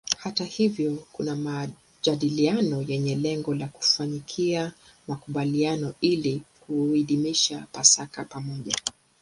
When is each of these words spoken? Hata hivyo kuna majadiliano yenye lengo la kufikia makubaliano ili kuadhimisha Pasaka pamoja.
Hata 0.17 0.45
hivyo 0.45 0.99
kuna 1.11 1.35
majadiliano 1.35 2.81
yenye 2.81 3.15
lengo 3.15 3.55
la 3.55 3.67
kufikia 3.67 4.73
makubaliano 5.07 5.93
ili 6.01 6.41
kuadhimisha 6.59 7.65
Pasaka 7.71 8.23
pamoja. 8.25 8.75